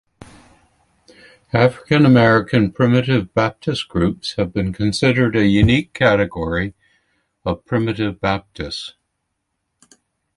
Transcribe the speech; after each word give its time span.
African-American 1.53 2.71
Primitive 2.71 3.31
Baptist 3.35 3.87
groups 3.87 4.33
have 4.33 4.51
been 4.51 4.73
considered 4.73 5.35
a 5.35 5.45
unique 5.45 5.93
category 5.93 6.73
of 7.45 7.65
Primitive 7.65 8.19
Baptist. 8.19 8.95